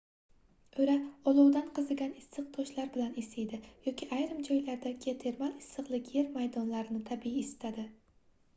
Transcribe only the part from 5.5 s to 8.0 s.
issiqlik yer maydonlarini tabiiy isitadi